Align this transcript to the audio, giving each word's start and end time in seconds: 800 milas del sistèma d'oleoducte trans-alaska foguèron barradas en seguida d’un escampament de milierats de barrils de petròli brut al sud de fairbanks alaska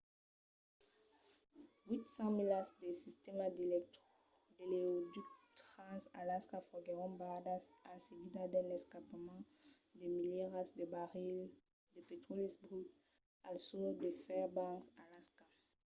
800 1.93 2.29
milas 2.39 2.67
del 2.79 2.95
sistèma 3.05 3.45
d'oleoducte 3.55 5.21
trans-alaska 5.59 6.57
foguèron 6.69 7.11
barradas 7.19 7.63
en 7.91 7.97
seguida 8.07 8.41
d’un 8.51 8.67
escampament 8.79 9.43
de 9.99 10.07
milierats 10.17 10.71
de 10.79 10.85
barrils 10.95 11.53
de 11.93 11.99
petròli 12.09 12.47
brut 12.63 12.89
al 13.47 13.57
sud 13.67 13.93
de 14.03 14.09
fairbanks 14.25 14.89
alaska 15.03 15.43